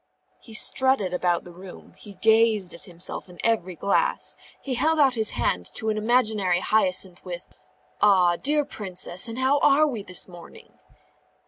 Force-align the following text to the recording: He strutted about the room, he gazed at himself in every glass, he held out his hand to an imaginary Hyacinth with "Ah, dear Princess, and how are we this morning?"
He 0.41 0.55
strutted 0.55 1.13
about 1.13 1.43
the 1.43 1.53
room, 1.53 1.93
he 1.95 2.15
gazed 2.15 2.73
at 2.73 2.85
himself 2.85 3.29
in 3.29 3.37
every 3.43 3.75
glass, 3.75 4.35
he 4.59 4.73
held 4.73 4.97
out 4.97 5.13
his 5.13 5.29
hand 5.37 5.69
to 5.75 5.89
an 5.89 5.97
imaginary 5.99 6.59
Hyacinth 6.59 7.23
with 7.23 7.53
"Ah, 8.01 8.35
dear 8.35 8.65
Princess, 8.65 9.27
and 9.27 9.37
how 9.37 9.59
are 9.59 9.85
we 9.85 10.01
this 10.01 10.27
morning?" 10.27 10.73